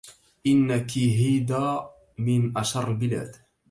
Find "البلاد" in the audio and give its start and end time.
2.91-3.35